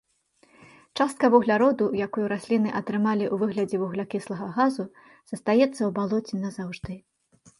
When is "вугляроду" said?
1.33-1.85